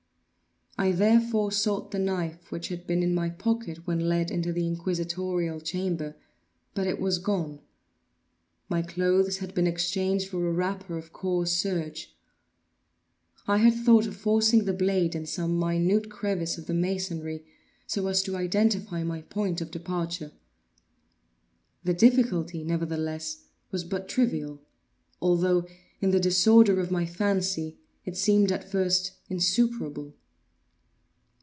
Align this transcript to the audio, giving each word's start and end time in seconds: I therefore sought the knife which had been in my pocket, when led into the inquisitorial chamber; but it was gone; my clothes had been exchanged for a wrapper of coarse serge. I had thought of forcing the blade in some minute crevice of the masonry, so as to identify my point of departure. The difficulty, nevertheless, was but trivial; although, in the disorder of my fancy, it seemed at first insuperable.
I 0.77 0.93
therefore 0.93 1.51
sought 1.51 1.91
the 1.91 1.99
knife 1.99 2.51
which 2.51 2.69
had 2.69 2.87
been 2.87 3.03
in 3.03 3.13
my 3.13 3.29
pocket, 3.29 3.85
when 3.85 3.99
led 3.99 4.31
into 4.31 4.51
the 4.51 4.65
inquisitorial 4.65 5.59
chamber; 5.61 6.15
but 6.73 6.87
it 6.87 6.99
was 6.99 7.19
gone; 7.19 7.59
my 8.67 8.81
clothes 8.81 9.37
had 9.39 9.53
been 9.53 9.67
exchanged 9.67 10.29
for 10.29 10.47
a 10.47 10.51
wrapper 10.51 10.97
of 10.97 11.13
coarse 11.13 11.51
serge. 11.51 12.15
I 13.45 13.57
had 13.57 13.75
thought 13.75 14.07
of 14.07 14.15
forcing 14.15 14.65
the 14.65 14.73
blade 14.73 15.13
in 15.13 15.27
some 15.27 15.59
minute 15.59 16.09
crevice 16.09 16.57
of 16.57 16.65
the 16.65 16.73
masonry, 16.73 17.45
so 17.85 18.07
as 18.07 18.23
to 18.23 18.35
identify 18.37 19.03
my 19.03 19.21
point 19.23 19.61
of 19.61 19.69
departure. 19.69 20.31
The 21.83 21.93
difficulty, 21.93 22.63
nevertheless, 22.63 23.43
was 23.69 23.83
but 23.83 24.07
trivial; 24.09 24.61
although, 25.21 25.67
in 25.99 26.09
the 26.09 26.19
disorder 26.19 26.79
of 26.79 26.89
my 26.89 27.05
fancy, 27.05 27.77
it 28.03 28.17
seemed 28.17 28.51
at 28.51 28.67
first 28.71 29.11
insuperable. 29.29 30.15